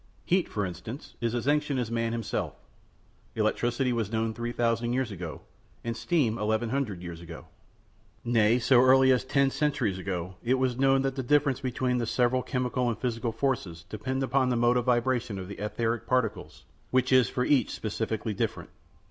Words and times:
Heat, 0.25 0.49
for 0.49 0.65
instance, 0.65 1.13
is 1.21 1.35
as 1.35 1.47
ancient 1.47 1.79
as 1.79 1.91
man 1.91 2.11
himself; 2.11 2.55
electricity 3.35 3.93
was 3.93 4.11
known 4.11 4.33
3000 4.33 4.93
years 4.93 5.11
ago, 5.11 5.41
and 5.83 5.95
steam 5.95 6.37
1100 6.37 7.03
years 7.03 7.21
ago. 7.21 7.45
Nay, 8.25 8.57
so 8.57 8.81
early 8.81 9.11
as 9.11 9.23
ten 9.23 9.51
centuries 9.51 9.99
ago 9.99 10.37
it 10.43 10.55
was 10.55 10.75
known 10.79 11.03
that 11.03 11.15
the 11.17 11.21
differences 11.21 11.61
between 11.61 11.99
the 11.99 12.07
several 12.07 12.41
chemical 12.41 12.89
and 12.89 12.97
physical 12.97 13.31
forces 13.31 13.83
depend 13.89 14.23
on 14.23 14.49
the 14.49 14.55
mode 14.55 14.77
of 14.77 14.85
vibration 14.85 15.37
of 15.37 15.47
the 15.47 15.59
etheric 15.59 16.07
particles, 16.07 16.65
which 16.89 17.11
is 17.13 17.29
for 17.29 17.45
each 17.45 17.69
specifically 17.69 18.33
different. 18.33 18.71